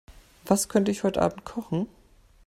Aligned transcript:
Was 0.45 0.67
könnte 0.67 0.89
ich 0.89 1.03
heute 1.03 1.21
Abend 1.21 1.45
kochen? 1.45 1.87